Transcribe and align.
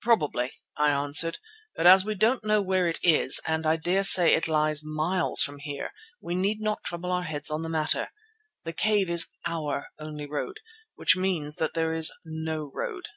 "Probably," 0.00 0.52
I 0.76 0.90
answered, 0.92 1.38
"but 1.74 1.88
as 1.88 2.04
we 2.04 2.14
don't 2.14 2.44
know 2.44 2.62
where 2.62 2.86
it 2.86 3.00
is 3.02 3.40
and 3.48 3.66
I 3.66 3.74
dare 3.74 4.04
say 4.04 4.32
it 4.34 4.46
lies 4.46 4.84
miles 4.84 5.42
from 5.42 5.58
here, 5.58 5.92
we 6.20 6.36
need 6.36 6.60
not 6.60 6.84
trouble 6.84 7.10
our 7.10 7.24
heads 7.24 7.50
on 7.50 7.62
the 7.62 7.68
matter. 7.68 8.12
The 8.62 8.72
cave 8.72 9.10
is 9.10 9.32
our 9.44 9.88
only 9.98 10.26
road, 10.28 10.60
which 10.94 11.16
means 11.16 11.56
that 11.56 11.74
there 11.74 11.94
is 11.94 12.12
no 12.24 12.70
road." 12.72 13.08